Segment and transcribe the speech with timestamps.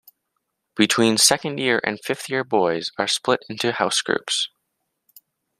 [0.75, 4.49] Between Second Year and Fifth Year boys, are split into house groups.